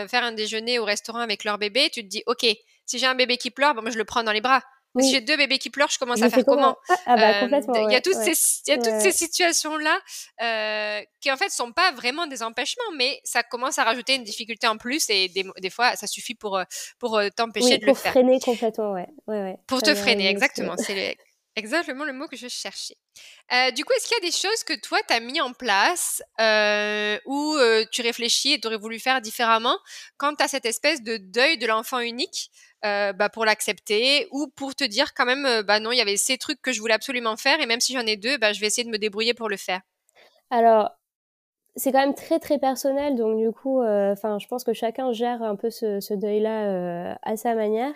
[0.10, 2.46] faire un déjeuner au restaurant avec leur bébé, tu te dis ok,
[2.86, 4.62] si j'ai un bébé qui pleure, bah, moi je le prends dans les bras.
[5.00, 7.88] Si j'ai deux bébés qui pleurent, je commence à faire comment, ah, ah, bah, complètement.
[7.88, 9.98] Il y a toutes ces, y a toutes ces situations-là
[10.42, 14.24] euh, qui en fait sont pas vraiment des empêchements, mais ça commence à rajouter une
[14.24, 16.64] difficulté en plus et des, des fois ça suffit pour euh,
[17.00, 18.12] pour euh, t'empêcher de le faire.
[18.12, 19.08] Pour freiner complètement, ouais.
[19.28, 19.58] ouais, ouais.
[19.68, 20.76] Pour te freiner, exactement.
[20.78, 21.18] C'est
[21.56, 22.96] exactement le mot que je cherchais.
[23.52, 25.54] Euh, du coup, est-ce qu'il y a des choses que toi, tu as mis en
[25.54, 29.78] place euh, ou euh, tu réfléchis et tu aurais voulu faire différemment
[30.18, 32.52] quand tu as cette espèce de deuil de l'enfant unique
[32.84, 36.40] bah, pour l'accepter ou pour te dire quand même, bah non, il y avait ces
[36.40, 38.68] trucs que je voulais absolument faire et même si j'en ai deux, bah, je vais
[38.68, 39.82] essayer de me débrouiller pour le faire?
[40.50, 40.90] Alors,
[41.76, 45.44] c'est quand même très très personnel, donc du coup, enfin, je pense que chacun gère
[45.44, 47.94] un peu ce, ce deuil-là à sa manière.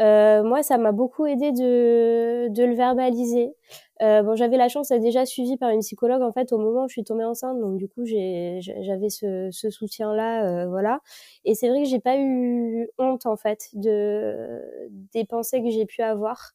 [0.00, 3.54] Euh, moi, ça m'a beaucoup aidé de, de le verbaliser.
[4.02, 6.84] Euh, bon, j'avais la chance d'être déjà suivie par une psychologue en fait au moment
[6.84, 11.00] où je suis tombée enceinte, donc du coup j'avais ce, ce soutien-là, euh, voilà.
[11.44, 14.58] Et c'est vrai que j'ai pas eu honte en fait de
[15.12, 16.52] des pensées que j'ai pu avoir.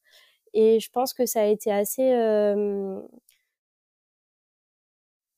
[0.53, 2.99] Et je pense que ça a été assez euh,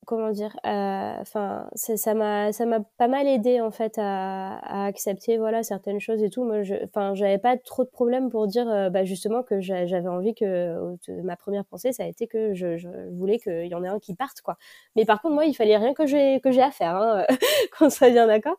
[0.08, 4.86] comment dire euh, enfin ça m'a ça m'a pas mal aidé en fait à, à,
[4.86, 6.46] accepter voilà certaines choses et tout.
[6.46, 10.34] Moi enfin j'avais pas trop de problèmes pour dire euh, bah, justement que j'avais envie
[10.34, 13.90] que ma première pensée ça a été que je, je voulais qu'il y en ait
[13.90, 14.56] un qui parte quoi.
[14.96, 17.26] Mais par contre moi il fallait rien que j'ai que j'ai à faire hein,
[17.78, 18.58] qu'on soit bien d'accord.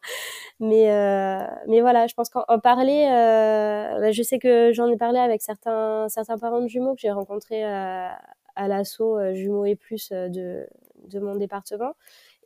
[0.61, 5.19] Mais euh, mais voilà je pense qu'en parler bah, je sais que j'en ai parlé
[5.19, 8.21] avec certains certains parents de jumeaux que j'ai rencontrés à,
[8.55, 10.69] à l'assaut jumeaux et plus de
[11.07, 11.95] de mon département.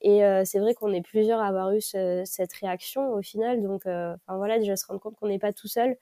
[0.02, 3.62] Et euh, c'est vrai qu'on est plusieurs à avoir eu cette réaction au final.
[3.62, 5.96] Donc, euh, enfin voilà, déjà se rendre compte qu'on n'est pas tout seul.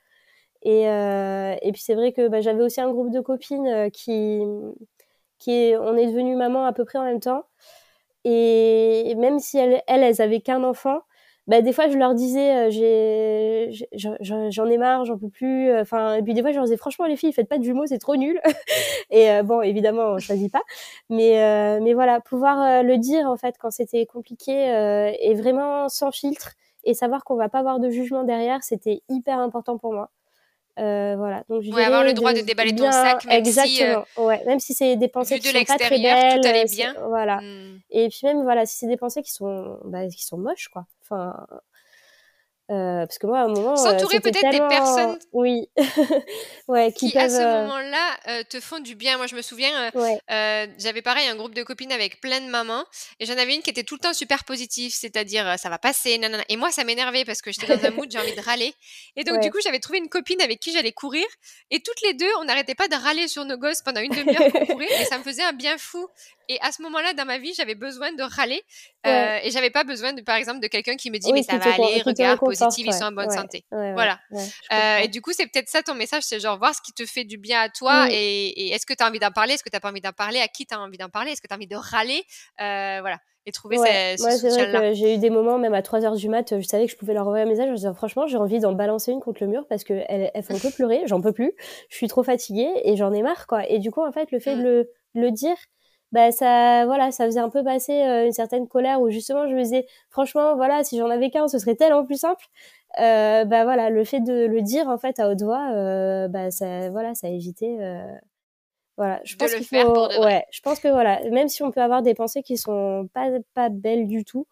[0.62, 4.40] Et, euh, et puis c'est vrai que bah, j'avais aussi un groupe de copines qui,
[5.38, 7.44] qui est, on est devenu maman à peu près en même temps.
[8.24, 11.02] Et même si elles, elles, elles avaient qu'un enfant,
[11.46, 15.80] bah, des fois je leur disais euh, j'ai j'en ai marre j'en peux plus euh,
[15.80, 17.86] enfin et puis des fois je leur disais franchement les filles faites pas de jumeaux
[17.86, 18.40] c'est trop nul
[19.10, 20.62] et euh, bon évidemment on choisit pas
[21.08, 24.52] mais mais voilà pouvoir le dire en fait quand c'était compliqué
[25.20, 26.52] et vraiment sans filtre
[26.84, 30.10] et savoir qu'on va pas avoir de jugement derrière c'était hyper important pour moi
[30.76, 31.44] voilà.
[31.50, 34.04] Donc, ouais, avoir le droit de, déballer ton sac, même exactement.
[34.14, 36.64] si, ouais, même si c'est des pensées qui de sont pas très belles, tout allait
[36.64, 36.94] bien.
[37.06, 37.42] Voilà.
[37.42, 37.80] Mmh.
[37.90, 40.86] Et puis même, voilà, si c'est des pensées qui sont, bah, qui sont moches, quoi.
[41.10, 41.46] Enfin,
[42.70, 43.76] euh, parce que moi, à un moment.
[43.76, 45.18] S'entourer peut-être des personnes.
[45.32, 45.68] Oui.
[46.68, 49.16] ouais, qui, à ce moment-là, euh, te font du bien.
[49.16, 52.84] Moi, je me souviens, euh, j'avais pareil un groupe de copines avec plein de mamans.
[53.18, 56.16] Et j'en avais une qui était tout le temps super positive, c'est-à-dire ça va passer,
[56.18, 56.44] nanana.
[56.48, 58.72] Et moi, ça m'énervait parce que j'étais dans un mood, j'ai envie de râler.
[59.16, 61.26] Et donc, du coup, j'avais trouvé une copine avec qui j'allais courir.
[61.72, 64.50] Et toutes les deux, on n'arrêtait pas de râler sur nos gosses pendant une demi-heure
[64.52, 64.88] pour courir.
[65.00, 66.06] Et ça me faisait un bien fou.
[66.50, 68.60] Et à ce moment-là, dans ma vie, j'avais besoin de râler.
[69.06, 71.58] Euh, et j'avais pas besoin, de, par exemple, de quelqu'un qui me dit, mais ça
[71.58, 72.40] va aller, regarde,
[72.78, 73.64] ils sont en bonne santé.
[73.70, 74.18] voilà.
[74.72, 77.04] Euh, et du coup, c'est peut-être ça ton message, c'est genre voir ce qui te
[77.06, 78.08] fait du bien à toi.
[78.10, 80.12] Et, est-ce que tu as envie d'en parler Est-ce que tu n'as pas envie d'en
[80.12, 82.24] parler À qui tu as envie d'en parler Est-ce que tu as envie de râler
[82.60, 84.16] euh, Voilà et trouver ouais.
[84.18, 86.66] ce, Moi, c'est vrai que j'ai eu des moments, même à 3h du mat, je
[86.66, 87.66] savais que je pouvais leur envoyer un message.
[87.66, 90.42] Je me disais, franchement, j'ai envie d'en balancer une contre le mur parce qu'elles elles
[90.42, 91.52] font que pleurer, j'en peux plus.
[91.88, 93.66] Je suis trop fatiguée et j'en ai marre, quoi.
[93.68, 94.64] Et du coup, en fait, le fait de mmh.
[94.64, 95.56] le, le dire,
[96.12, 99.54] bah ça voilà ça faisait un peu passer euh, une certaine colère où justement je
[99.54, 102.44] me disais franchement voilà si j'en avais qu'un ce serait tellement plus simple.
[103.00, 106.50] Euh, bah voilà le fait de le dire en fait à haute voix euh, bah
[106.50, 108.02] ça voilà ça évité euh,
[108.96, 109.20] voilà.
[109.24, 112.14] Je pense qu'il faut ouais je pense que voilà même si on peut avoir des
[112.14, 114.46] pensées qui sont pas pas belles du tout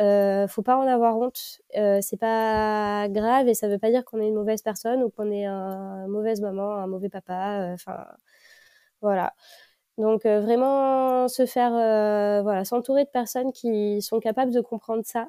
[0.00, 1.60] euh, faut pas en avoir honte.
[1.76, 5.10] Euh, c'est pas grave et ça veut pas dire qu'on est une mauvaise personne ou
[5.10, 8.06] qu'on est un, mauvaise maman un mauvais papa enfin
[9.02, 9.34] voilà
[9.98, 15.02] donc euh, vraiment se faire, euh, voilà, s'entourer de personnes qui sont capables de comprendre
[15.04, 15.28] ça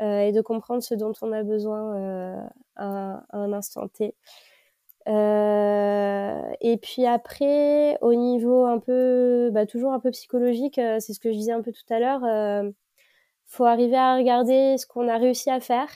[0.00, 4.14] euh, et de comprendre ce dont on a besoin à, un instant T.
[5.06, 11.30] et puis après, au niveau un peu, bah, toujours un peu psychologique, c'est ce que
[11.32, 12.24] je disais un peu tout à l'heure.
[12.24, 12.70] Euh,
[13.46, 15.88] faut arriver à regarder ce qu'on a réussi à faire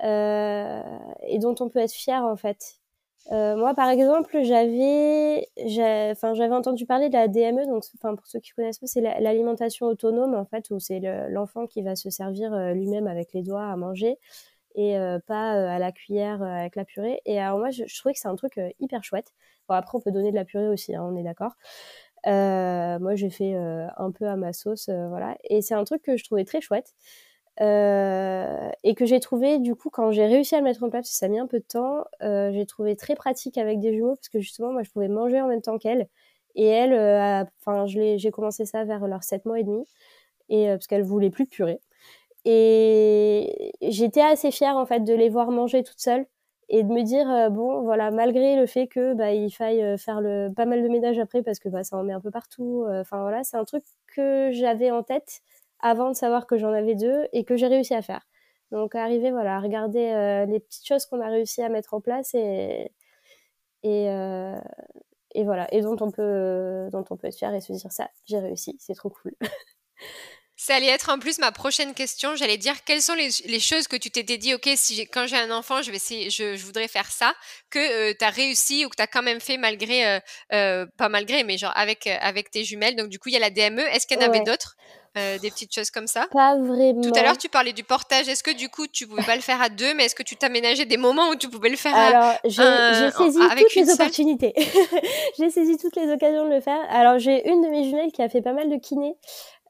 [0.00, 2.77] et dont on peut être fier en fait.
[3.30, 5.46] Euh, moi, par exemple, j'avais,
[6.12, 7.66] enfin, j'avais entendu parler de la DME.
[7.66, 11.66] Donc, enfin, pour ceux qui connaissent pas, c'est l'alimentation autonome en fait, où c'est l'enfant
[11.66, 14.18] qui va se servir euh, lui-même avec les doigts à manger
[14.74, 17.20] et euh, pas à la cuillère avec la purée.
[17.26, 19.32] Et moi, je, trouvais que c'est un truc hyper chouette.
[19.68, 21.52] Bon, après, on peut donner de la purée aussi, hein, on est d'accord.
[22.26, 25.36] moi, j'ai fait un peu à ma sauce, voilà.
[25.44, 26.94] Et c'est un truc que je trouvais très chouette.
[27.60, 31.08] Euh, et que j'ai trouvé du coup quand j'ai réussi à le mettre en place,
[31.10, 34.14] ça a mis un peu de temps, euh, j'ai trouvé très pratique avec des jumeaux
[34.14, 36.08] parce que justement moi je pouvais manger en même temps qu'elle.
[36.54, 39.84] Et elle, euh, enfin j'ai commencé ça vers leurs 7 mois et demi.
[40.50, 41.80] Et parce qu'elle voulait plus de purée.
[42.44, 46.26] Et j'étais assez fière en fait de les voir manger toutes seules
[46.70, 50.50] et de me dire bon voilà malgré le fait que bah il faille faire le
[50.54, 53.22] pas mal de ménage après parce que bah ça en met un peu partout enfin
[53.22, 55.42] voilà c'est un truc que j'avais en tête
[55.80, 58.26] avant de savoir que j'en avais deux et que j'ai réussi à faire.
[58.70, 62.00] Donc arriver voilà à regarder euh, les petites choses qu'on a réussi à mettre en
[62.00, 62.92] place et
[63.82, 64.58] et, euh,
[65.34, 68.10] et voilà et dont on peut dont on peut être fier et se dire ça
[68.26, 69.34] j'ai réussi c'est trop cool.
[70.60, 72.34] Ça allait être en plus ma prochaine question.
[72.34, 75.36] J'allais dire quelles sont les, les choses que tu t'étais dit, ok, si quand j'ai
[75.36, 77.32] un enfant, je vais essayer, je, je voudrais faire ça,
[77.70, 80.20] que euh, tu as réussi ou que tu as quand même fait malgré, euh,
[80.52, 82.96] euh, pas malgré, mais genre avec, avec tes jumelles.
[82.96, 83.82] Donc du coup, il y a la DME.
[83.82, 84.74] Est-ce qu'il y en avait d'autres?
[85.40, 87.00] Des petites choses comme ça Pas vraiment.
[87.02, 88.28] Tout à l'heure, tu parlais du portage.
[88.28, 90.36] Est-ce que du coup, tu pouvais pas le faire à deux, mais est-ce que tu
[90.36, 94.54] t'aménageais des moments où tu pouvais le faire Alors, j'ai saisi toutes les opportunités.
[95.38, 96.80] j'ai saisi toutes les occasions de le faire.
[96.90, 99.16] Alors, j'ai une de mes jumelles qui a fait pas mal de kiné.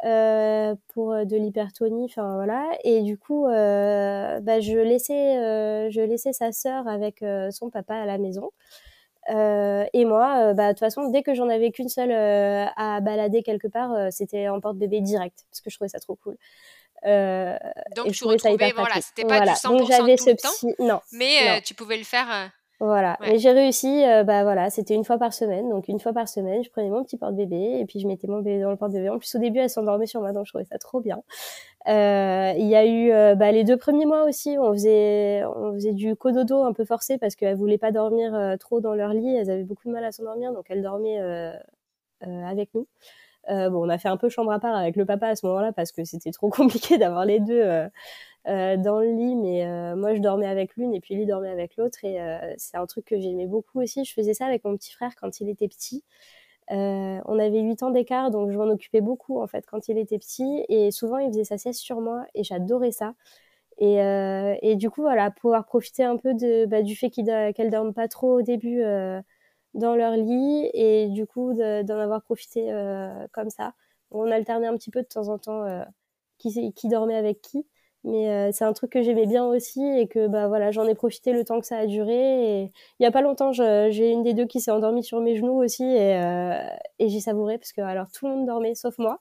[0.04, 2.70] Euh, pour euh, de l'hypertonie, enfin voilà.
[2.84, 8.06] Et du coup, euh, bah, je laissais, je laissais sa sœur avec son papa à
[8.06, 8.50] la maison.
[9.28, 13.68] Et moi, bah, de toute façon, dès que j'en avais qu'une seule à balader quelque
[13.68, 16.36] part, c'était en porte-bébé direct, parce que je trouvais ça trop cool.
[17.04, 20.74] Donc tu retrouvais, voilà, c'était pas du 100% Donc, j'avais ce petit...
[20.78, 23.18] non, mais tu pouvais le faire voilà.
[23.24, 25.68] Et j'ai réussi, euh, bah voilà, c'était une fois par semaine.
[25.68, 28.38] Donc une fois par semaine, je prenais mon petit porte-bébé et puis je mettais mon
[28.38, 29.08] bébé dans le porte-bébé.
[29.08, 31.20] En plus au début, elle s'endormait sur moi, donc je trouvais ça trop bien.
[31.88, 35.72] Euh, il y a eu euh, bah, les deux premiers mois aussi, on faisait, on
[35.74, 39.34] faisait du cododo un peu forcé parce qu'elles voulaient pas dormir trop dans leur lit.
[39.36, 41.20] Elles avaient beaucoup de mal à s'endormir, donc elles dormaient
[42.20, 42.86] avec nous.
[43.48, 45.72] bon, on a fait un peu chambre à part avec le papa à ce moment-là
[45.72, 47.88] parce que c'était trop compliqué d'avoir les deux
[48.48, 51.50] euh, dans le lit, mais euh, moi je dormais avec l'une et puis lui dormait
[51.50, 54.04] avec l'autre et euh, c'est un truc que j'aimais beaucoup aussi.
[54.04, 56.02] Je faisais ça avec mon petit frère quand il était petit.
[56.70, 60.18] On avait 8 ans d'écart, donc je m'en occupais beaucoup en fait quand il était
[60.18, 63.14] petit et souvent il faisait sa sieste sur moi et j'adorais ça.
[63.78, 63.96] Et,
[64.62, 68.08] et, du coup, voilà, pouvoir profiter un peu de, bah, du fait qu'elles dorment pas
[68.08, 68.82] trop au début
[69.74, 72.70] dans leur lit et du coup d'en avoir profité
[73.32, 73.74] comme ça.
[74.10, 75.64] On alternait un petit peu de temps en temps
[76.38, 77.66] qui, qui dormait avec qui.
[78.04, 81.32] Mais c'est un truc que j'aimais bien aussi et que bah voilà, j'en ai profité
[81.32, 82.62] le temps que ça a duré.
[82.62, 85.36] Et il y a pas longtemps, j'ai une des deux qui s'est endormie sur mes
[85.36, 86.12] genoux aussi et,
[87.00, 89.18] et j'ai savouré parce que alors tout le monde dormait sauf moi.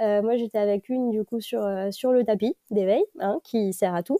[0.00, 4.02] moi, j'étais avec une du coup sur sur le tapis d'éveil, hein, qui sert à
[4.02, 4.18] tout.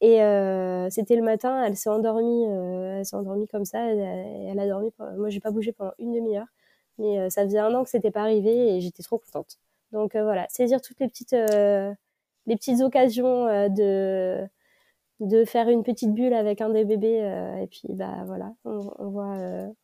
[0.00, 3.80] Et euh, c'était le matin, elle s'est endormie, euh, elle s'est endormie comme ça.
[3.90, 3.98] Elle,
[4.48, 4.92] elle a dormi.
[5.16, 6.46] Moi, j'ai pas bougé pendant une demi-heure,
[6.98, 9.58] mais euh, ça faisait un an que c'était pas arrivé et j'étais trop contente.
[9.92, 11.34] Donc voilà, saisir toutes les petites,
[12.48, 14.46] les petites occasions de
[15.20, 17.18] de faire une petite bulle avec un des bébés
[17.62, 19.36] et puis bah voilà, on, voit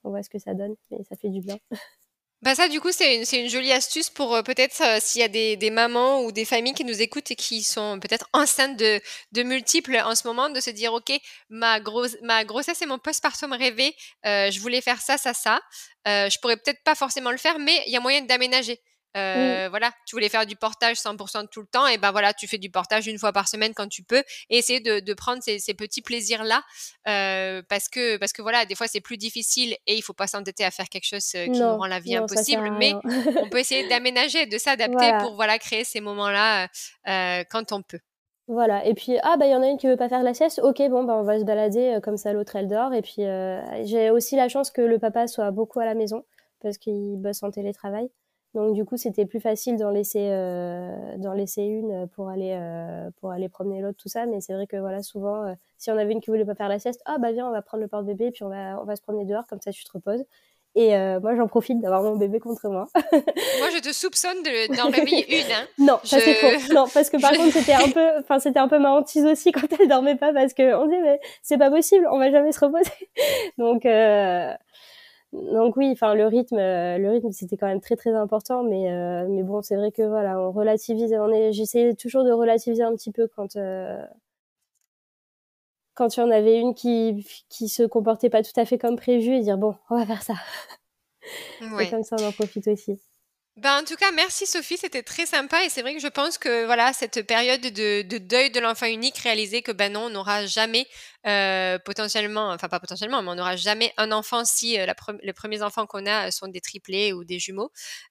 [0.05, 1.59] on voit ce que ça donne et ça fait du bien.
[2.45, 5.25] Bah ça, du coup, c'est une, une jolie astuce pour euh, peut-être euh, s'il y
[5.25, 8.77] a des, des, mamans ou des familles qui nous écoutent et qui sont peut-être enceintes
[8.77, 9.01] de,
[9.33, 11.11] de, multiples en ce moment, de se dire, OK,
[11.49, 13.97] ma, grosse ma grossesse et mon postpartum rêvé,
[14.27, 15.59] euh, je voulais faire ça, ça, ça.
[16.07, 18.79] Euh, je pourrais peut-être pas forcément le faire, mais il y a moyen d'aménager.
[19.17, 22.47] Euh, Voilà, tu voulais faire du portage 100% tout le temps, et ben voilà, tu
[22.47, 25.43] fais du portage une fois par semaine quand tu peux, et essayer de, de prendre
[25.43, 26.63] ces, ces petits plaisirs là,
[27.09, 30.27] euh, parce que parce que voilà, des fois c'est plus difficile et il faut pas
[30.27, 32.95] s'entêter à faire quelque chose euh, qui nous rend la vie impossible, mais
[33.37, 36.69] on peut essayer d'aménager, de s'adapter pour voilà créer ces moments là
[37.09, 38.01] euh, quand on peut.
[38.47, 40.35] Voilà, et puis, ah, bah, il y en a une qui veut pas faire la
[40.35, 43.23] sieste, ok, bon, bah, on va se balader, comme ça l'autre elle dort, et puis
[43.85, 46.27] j'ai aussi la chance que le papa soit beaucoup à la maison,
[46.61, 48.11] parce qu'il bosse en télétravail.
[48.55, 53.11] Donc du coup, c'était plus facile d'en laisser euh, d'en laisser une pour aller euh,
[53.21, 54.27] pour aller promener l'autre tout ça.
[54.27, 56.69] Mais c'est vrai que voilà, souvent, euh, si on avait une qui voulait pas faire
[56.69, 58.97] la sieste, ah bah viens, on va prendre le porte-bébé puis on va on va
[58.97, 60.25] se promener dehors comme ça, tu te reposes.
[60.77, 62.89] Et euh, moi, j'en profite d'avoir mon bébé contre moi.
[63.13, 64.43] moi, je te soupçonne
[64.77, 65.53] d'en réveiller une.
[65.53, 65.67] Hein.
[65.79, 66.75] Non, ça c'est faux.
[66.75, 69.53] Non, parce que par contre, c'était un peu, enfin, c'était un peu ma hantise aussi
[69.53, 72.51] quand elle dormait pas, parce que on dit mais c'est pas possible, on va jamais
[72.51, 72.91] se reposer.
[73.59, 74.53] Donc, euh,
[75.35, 78.93] donc oui, enfin le rythme, euh, le rythme c'était quand même très très important, mais
[78.93, 82.85] euh, mais bon c'est vrai que voilà, on relativise, on est, j'essayais toujours de relativiser
[82.85, 84.01] un petit peu quand euh,
[85.95, 88.97] quand il y en avait une qui qui se comportait pas tout à fait comme
[88.97, 90.35] prévu et dire bon on va faire ça.
[91.81, 93.01] Et comme ça on en profite aussi.
[93.57, 96.39] Ben, en tout cas, merci Sophie, c'était très sympa et c'est vrai que je pense
[96.39, 100.11] que voilà cette période de, de deuil de l'enfant unique, réaliser que ben non, on
[100.11, 100.89] n'aura jamais
[101.25, 105.33] euh, potentiellement, enfin pas potentiellement, mais on n'aura jamais un enfant si euh, la les
[105.33, 107.71] premiers enfants qu'on a sont des triplés ou des jumeaux.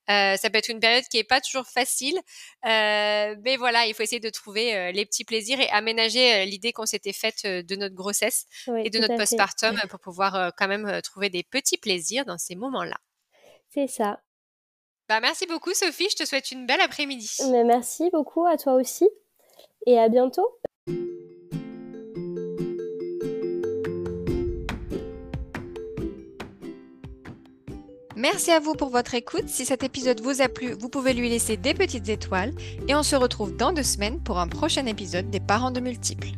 [0.10, 2.18] Euh, ça peut être une période qui est pas toujours facile,
[2.66, 6.72] euh, mais voilà, il faut essayer de trouver euh, les petits plaisirs et aménager l'idée
[6.72, 8.46] qu'on s'était faite de notre grossesse
[8.86, 12.96] et de notre postpartum pour pouvoir quand même trouver des petits plaisirs dans ces moments-là.
[13.70, 14.22] C'est ça.
[15.10, 17.30] Bah, merci beaucoup Sophie, je te souhaite une belle après-midi.
[17.52, 19.10] Mais merci beaucoup à toi aussi
[19.86, 20.48] et à bientôt.
[28.16, 29.50] Merci à vous pour votre écoute.
[29.50, 32.54] Si cet épisode vous a plu, vous pouvez lui laisser des petites étoiles
[32.88, 36.30] et on se retrouve dans deux semaines pour un prochain épisode des parents de multiples.